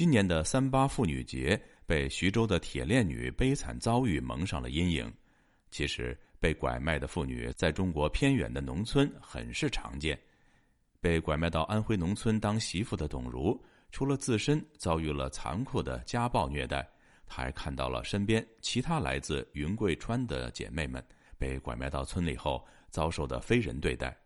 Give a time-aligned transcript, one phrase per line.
[0.00, 5.12] 今年的三八妇女节被徐州的铁链女悲惨遭遇蒙上了阴影。
[5.70, 10.18] 其实，被拐卖的妇女在中国偏远的农村很是常见。
[11.02, 16.88] 被拐卖到安徽农村当媳妇的董如，除了自身遭遇了残酷的家暴虐待，
[17.26, 21.04] 她还看到了身边其他来自云贵川的姐妹们
[21.36, 24.16] 被拐卖到村里后遭受的非人对待。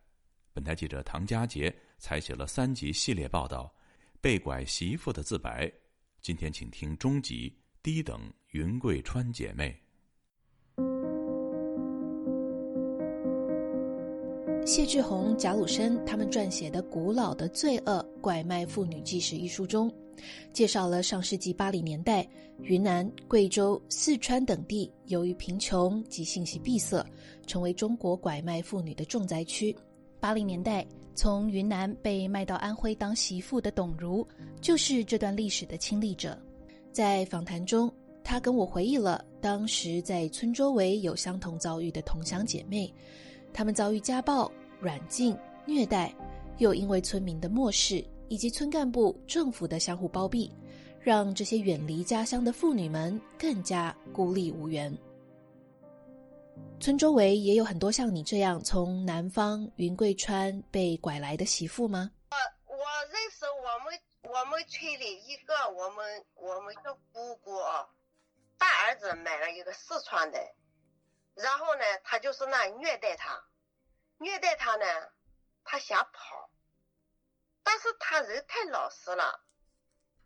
[0.52, 3.73] 本台记者唐佳杰采写了三集系列报道。
[4.24, 5.70] 被拐媳妇的自白，
[6.22, 7.50] 今天请听中集
[7.82, 8.18] 《低等
[8.52, 9.78] 云贵川姐妹》。
[14.66, 19.94] 谢志宏、贾鲁申他们撰写的《古老的罪恶：拐卖妇女纪实》一书中，
[20.54, 22.26] 介绍了上世纪八零年代
[22.62, 27.04] 云南、贵州、四川等地由于贫穷及信息闭塞，
[27.46, 29.76] 成为中国拐卖妇女的重灾区。
[30.24, 30.86] 八零年代。
[31.14, 34.26] 从云南被卖到安徽当媳妇的董如，
[34.58, 36.34] 就是这段历史的亲历者。
[36.90, 37.92] 在访谈中，
[38.24, 42.90] 她跟我回忆了当时在村周围有相同遭遇的同乡姐妹，
[43.52, 45.36] 她们遭遇家暴、软禁、
[45.66, 46.10] 虐待，
[46.56, 50.50] 又因为村民的漠视以及村干部、政府的相互包庇，
[51.00, 54.90] 让这些远离家乡的妇女们更加孤立无援。
[56.80, 62.10] 村周围也有很多像你这样从南方云贵川被拐来的媳妇吗？
[62.30, 67.88] 我我认识我们我们村里一个我们我们的姑姑啊，
[68.58, 70.38] 大儿子买了一个四川的，
[71.34, 73.42] 然后呢，他就是那虐待他，
[74.18, 74.84] 虐待他呢，
[75.64, 76.50] 他想跑，
[77.62, 79.42] 但是他人太老实了，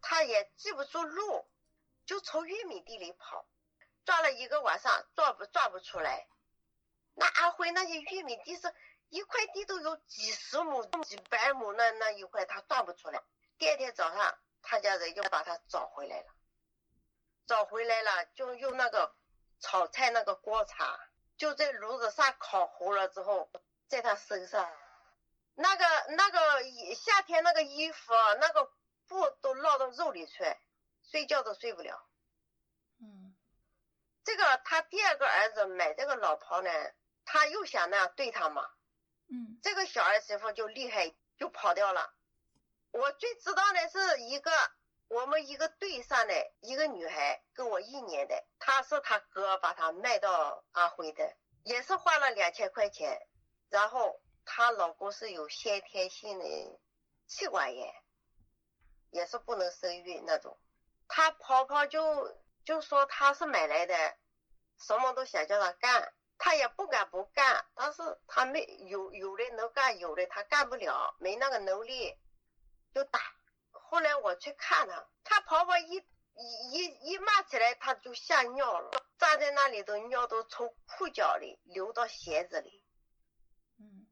[0.01, 1.47] 他也记不住路，
[2.05, 3.47] 就从玉米地里跑。
[4.09, 6.27] 抓了一个晚上，抓不抓不出来。
[7.13, 8.75] 那安徽那些玉米地是
[9.11, 13.23] 一块地都有几十亩、几百亩，那那一块他抓不出来。
[13.59, 16.27] 第二天早上，他家人就把他找回来了。
[17.47, 19.15] 找回来了，就用那个
[19.61, 20.99] 炒菜那个锅铲，
[21.37, 23.51] 就在炉子上烤糊了之后，
[23.89, 24.73] 在他身上，
[25.55, 25.85] 那个
[26.17, 26.39] 那个
[26.95, 28.73] 夏天那个衣服那个
[29.07, 30.57] 布都落到肉里去，
[31.03, 32.03] 睡觉都睡不了。
[34.29, 36.71] 这个他第二个儿子买这个老婆呢，
[37.25, 38.69] 他又想那样对他嘛，
[39.31, 42.13] 嗯，这个小儿媳妇就厉害，就跑掉了。
[42.91, 44.51] 我最知道的是一个
[45.09, 53.27] 我们一个队上的一个女孩，跟我一年的，她是她哥把她卖到安徽的，也是花了两千块钱，
[53.71, 56.45] 然后她老公是有先天性的
[57.27, 57.95] 气管炎，
[59.11, 60.59] 也是不能生育那种，
[61.09, 62.37] 她婆婆就。
[62.69, 63.97] 就说他是买来的，
[64.79, 67.65] 什么都想叫他干，他也不敢不干。
[67.75, 72.15] 但是他没有有的能干，有的他干不了，没那个能力，
[72.93, 73.21] 就打。
[73.71, 75.97] 后来我去看他，他婆婆一
[76.35, 82.85] 一一一骂起来，他就吓尿了，站在那里都尿都从裤脚里流到鞋子里。
[83.79, 84.07] 嗯，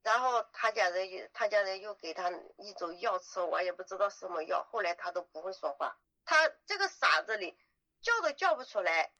[0.00, 4.66] 然后他家人就他家人又给他一种药吃，我也不知道什么药。
[4.70, 7.54] 后来他都不会说话，他这个傻子里。
[8.00, 9.12] 叫都叫不出来，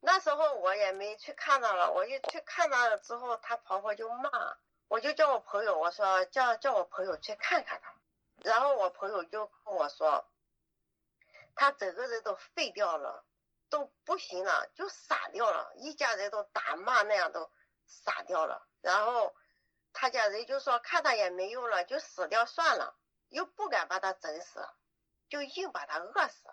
[0.00, 1.92] 那时候我也没去看他了。
[1.92, 4.56] 我一去看他了之后，他婆婆就骂，
[4.88, 7.94] 我就叫我朋友，我说叫叫我朋友去看看他。
[8.42, 10.28] 然后我朋友就跟我说，
[11.54, 13.24] 他整个人都废掉了，
[13.70, 17.50] 都不行了，就傻掉了，一家人都打骂那样都
[17.86, 18.68] 傻掉了。
[18.82, 19.34] 然后
[19.92, 22.94] 他家人就说看他也没用了，就死掉算了，
[23.30, 24.68] 又不敢把他整死，
[25.30, 26.48] 就硬把他饿死。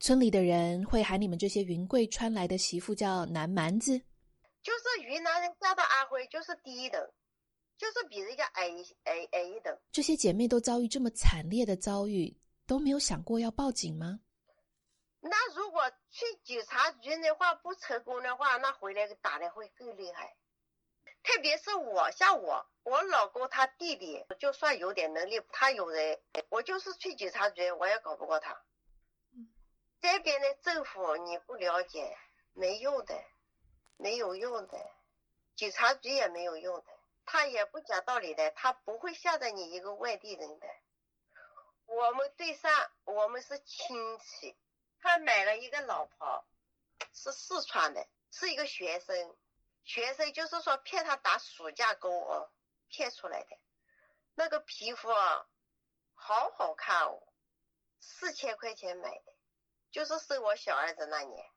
[0.00, 3.98] 村里的人会喊你们这些云贵川来的媳妇叫南蛮子，
[4.62, 7.12] 就是云南人嫁到安徽就是低一等，
[7.76, 9.78] 就是比人家矮一矮矮一等。
[9.92, 12.34] 这些姐妹都遭遇这么惨烈的遭遇，
[12.66, 14.20] 都没有想过要报警吗？
[15.20, 20.34] 那如果去警察局的话不成功的话，那回来打的会更厉害。
[21.22, 26.18] 特别是我，像我，我老公他弟弟，就算有点能力，他有人，
[26.48, 28.58] 我就是去警察局，我也搞不过他。
[30.00, 32.16] 这边的政府你不了解，
[32.54, 33.22] 没用的，
[33.98, 34.90] 没有用的，
[35.56, 36.86] 警察局也没有用的，
[37.26, 40.66] 他也不讲道理的，他不会向着你一个外地人的。
[41.84, 44.56] 我们对上，我们是亲戚，
[45.00, 46.46] 他买了一个老婆，
[47.12, 49.36] 是四川的，是一个学生，
[49.84, 52.50] 学生就是说骗他打暑假工哦，
[52.88, 53.58] 骗出来的，
[54.34, 55.46] 那个皮肤啊，
[56.14, 57.22] 好好看哦，
[58.00, 59.29] 四千块钱买的。
[59.90, 61.50] 就是生我小儿子那年，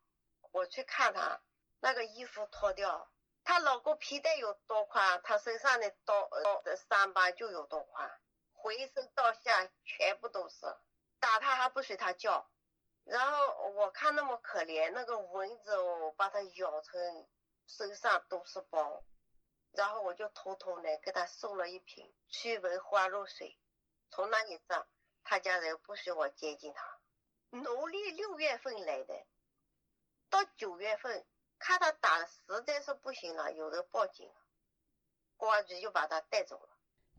[0.51, 1.39] 我去看他，
[1.79, 3.11] 那个衣服脱掉，
[3.43, 8.09] 她老公皮带有多宽，他身上的刀刀的伤疤就有多宽，
[8.53, 10.65] 浑身到下全部都是。
[11.19, 12.49] 打他还不随他叫，
[13.03, 17.27] 然后我看那么可怜，那个蚊子哦把他咬成
[17.67, 19.03] 身上都是包，
[19.71, 23.57] 然后我就偷偷的给他送了一瓶驱蚊花露水。
[24.09, 24.87] 从那以上，
[25.23, 26.92] 他家人不许我接近他。
[27.53, 29.13] 农历六月份来的，
[30.27, 31.23] 到九月份
[31.59, 34.35] 看他打实在是不行了，有人报警了，
[35.37, 36.69] 公安局就把他带走了。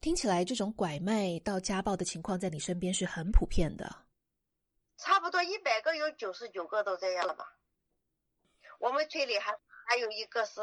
[0.00, 4.06] 听起来，这种拐卖到家暴的情况在你身边是很普遍的。
[4.96, 7.56] 差不多一百个有九十九个都这样了吧？
[8.80, 9.56] 我们村里还
[9.86, 10.60] 还有一个是，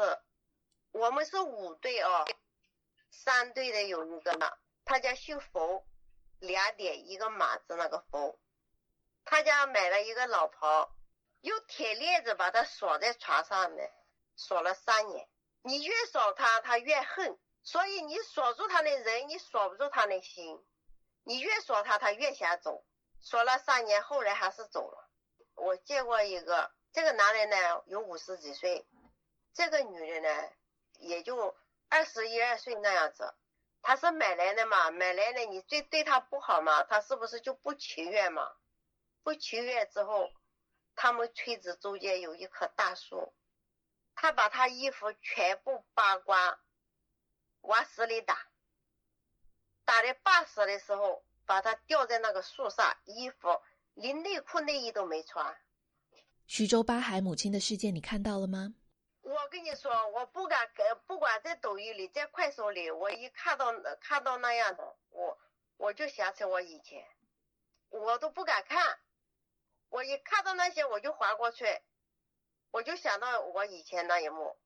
[0.90, 2.26] 我们是五队哦，
[3.10, 4.50] 三队的有一个呢，
[4.84, 5.82] 他家姓冯，
[6.40, 8.36] 两点一个马字那个冯，
[9.24, 10.90] 他家买了一个老婆，
[11.40, 13.90] 用铁链子把他锁在床上面，
[14.36, 15.28] 锁了三年。
[15.62, 17.38] 你越锁他，他越恨。
[17.64, 20.60] 所以你锁住他的人，你锁不住他的心。
[21.22, 22.84] 你越锁他，他越想走。
[23.20, 25.08] 锁了三年，后来还是走了。
[25.54, 28.84] 我见过一个，这个男人呢有五十几岁，
[29.54, 30.50] 这个女人呢
[30.98, 31.56] 也就
[31.88, 33.32] 二十一二岁那样子。
[33.80, 38.52] 他是买来的嘛，买来的你最对他不好嘛，他是不是就不情愿嘛？
[39.22, 40.30] 不情愿之后，
[40.94, 43.32] 他们村子中间有一棵大树，
[44.14, 46.58] 他把他衣服全部扒光。
[47.60, 48.48] 往死里打，
[49.84, 53.62] 打的半死的时候，把他吊在那个树上，衣服
[53.94, 55.56] 连内裤内衣都没穿。
[56.44, 58.74] 徐州八海母亲的事件，你看到了吗？
[59.20, 65.38] 我跟你说，我不敢跟，不管在抖音里，在快手里，我一看到看到那样的，我
[65.76, 67.06] 我就想起我以前，
[67.90, 68.98] 我都不敢看。
[69.92, 71.66] 我一看到那些，我就划过去，
[72.70, 74.56] 我就想到我以前那一幕。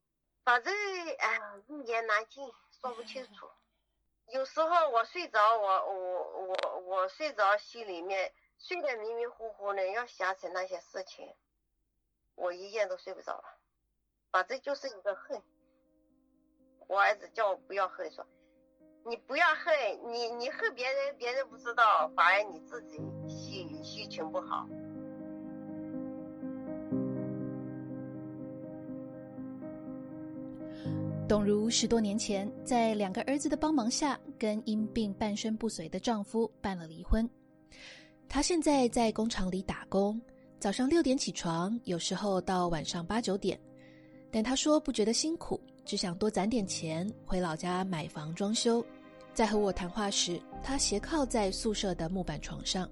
[0.44, 0.73] 反正
[1.19, 2.49] 哎，一言难尽。
[2.81, 3.49] 说不清楚，
[4.28, 11.34] 有时候我睡着，我我我我睡着，心里面睡得迷迷糊糊的，要想起那些事情，
[12.37, 13.58] 我一夜都睡不着了。
[14.31, 15.43] 反正就是一个恨。
[16.87, 18.25] 我儿子叫我不要恨，说
[19.05, 24.69] 你不要恨，你你恨别人，别人不知道，反而你自己心心情不好。
[31.28, 37.28] 董如十多年前，在两个儿子的帮忙下，跟因病半身不遂的丈夫办了离婚。
[38.28, 40.20] 她现在在工厂里打工，
[40.61, 43.58] 早上六点起床，有时候到晚上八九点。
[44.31, 48.84] 但她说不觉得辛苦，只想多攒点钱回老家买房装修。
[49.34, 52.88] 在和我谈话时，她斜靠在宿舍的木板床上，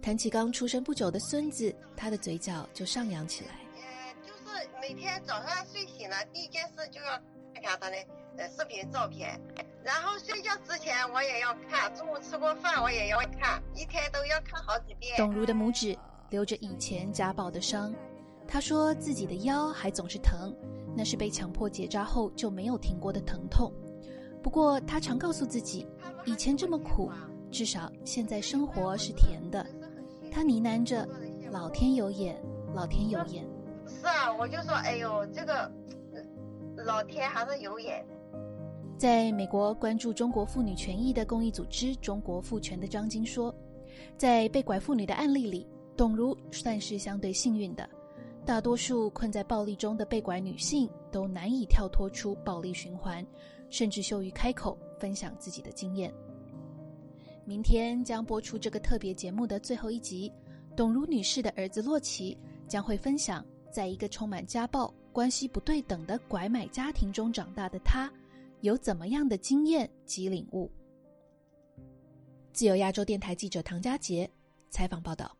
[0.00, 3.50] 谈起刚出生不久的孙子，她的嘴角就上扬起来。
[3.74, 7.20] 呃，就是每天早上睡醒了，第一件事就要。
[7.60, 7.96] 看他的
[8.36, 9.40] 呃视频照片，
[9.82, 15.16] 然后睡觉之前我也要看，中午吃过饭我也要看，一天都要看好几遍。
[15.16, 15.96] 董如的拇指
[16.30, 17.94] 留着以前家暴的伤，
[18.46, 20.54] 她说自己的腰还总是疼，
[20.96, 23.72] 那是被强迫结扎后就没有停过的疼痛。
[24.42, 25.86] 不过她常告诉自己，
[26.24, 27.10] 以前这么苦，
[27.50, 29.64] 至少现在生活是甜的。
[30.30, 31.08] 她呢喃着
[31.50, 32.40] ：“老天有眼，
[32.74, 33.44] 老天有眼。”
[33.88, 35.70] 是啊，我就说，哎呦，这个。
[36.86, 38.06] 老天还是有眼。
[38.96, 43.52] 在美国关注中国妇女权益的公益组织“中国妇权”的张晶说，
[44.16, 45.66] 在被拐妇女的案例里，
[45.96, 47.90] 董如算是相对幸运的。
[48.44, 53.26] 大多数困在暴力中的被拐女性都难以跳脱出暴力循环，
[53.68, 56.14] 甚至羞于开口分享自己的经验。
[57.44, 60.32] 明天将播出这个特别节目的最后一集，
[60.76, 62.38] 董如女士的儿子洛奇
[62.68, 64.94] 将会分享，在一个充满家暴。
[65.16, 68.12] 关系不对等的拐买家庭中长大的他，
[68.60, 70.70] 有怎么样的经验及领悟？
[72.52, 74.30] 自由亚洲电台记者唐佳杰
[74.68, 75.35] 采访报道。